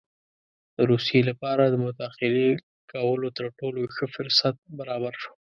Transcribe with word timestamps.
د 0.75 0.77
روسیې 0.91 1.21
لپاره 1.29 1.63
د 1.67 1.75
مداخلې 1.85 2.47
کولو 2.91 3.27
تر 3.37 3.45
ټولو 3.59 3.81
ښه 3.95 4.05
فرصت 4.15 4.55
برابر 4.79 5.13
شو. 5.21 5.33